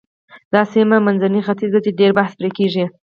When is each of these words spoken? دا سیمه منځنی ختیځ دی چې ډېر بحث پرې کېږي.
دا 0.53 0.61
سیمه 0.73 0.97
منځنی 1.05 1.41
ختیځ 1.47 1.71
دی 1.73 1.79
چې 1.85 1.91
ډېر 1.99 2.11
بحث 2.17 2.33
پرې 2.39 2.49
کېږي. 2.57 2.85